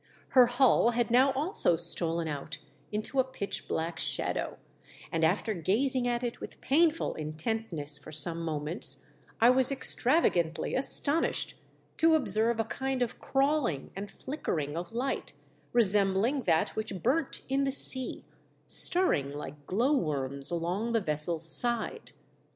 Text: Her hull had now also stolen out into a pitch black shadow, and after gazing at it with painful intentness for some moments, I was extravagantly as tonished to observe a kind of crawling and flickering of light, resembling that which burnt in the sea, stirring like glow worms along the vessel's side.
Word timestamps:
Her 0.29 0.47
hull 0.47 0.89
had 0.97 1.11
now 1.11 1.31
also 1.33 1.75
stolen 1.75 2.27
out 2.27 2.57
into 2.91 3.19
a 3.19 3.23
pitch 3.23 3.67
black 3.67 3.99
shadow, 3.99 4.57
and 5.11 5.23
after 5.23 5.53
gazing 5.53 6.07
at 6.07 6.23
it 6.23 6.41
with 6.41 6.59
painful 6.59 7.13
intentness 7.13 7.99
for 7.99 8.11
some 8.11 8.41
moments, 8.41 9.05
I 9.39 9.51
was 9.51 9.71
extravagantly 9.71 10.75
as 10.75 10.99
tonished 10.99 11.53
to 11.97 12.15
observe 12.15 12.59
a 12.59 12.63
kind 12.63 13.03
of 13.03 13.19
crawling 13.19 13.91
and 13.95 14.09
flickering 14.09 14.75
of 14.75 14.91
light, 14.91 15.33
resembling 15.71 16.45
that 16.45 16.75
which 16.75 17.03
burnt 17.03 17.43
in 17.47 17.63
the 17.63 17.71
sea, 17.71 18.25
stirring 18.65 19.29
like 19.31 19.67
glow 19.67 19.93
worms 19.95 20.49
along 20.49 20.93
the 20.93 21.01
vessel's 21.01 21.47
side. 21.47 22.11